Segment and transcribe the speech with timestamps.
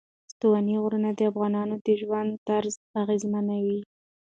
[0.33, 3.79] ستوني غرونه د افغانانو د ژوند طرز اغېزمنوي.